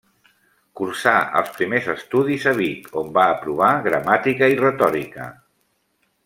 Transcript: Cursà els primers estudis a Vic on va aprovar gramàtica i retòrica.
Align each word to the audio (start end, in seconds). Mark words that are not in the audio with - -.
Cursà 0.79 1.11
els 1.41 1.51
primers 1.57 1.89
estudis 1.93 2.47
a 2.53 2.55
Vic 2.61 2.89
on 3.03 3.13
va 3.19 3.27
aprovar 3.35 3.69
gramàtica 3.89 4.51
i 4.55 4.59
retòrica. 4.65 5.29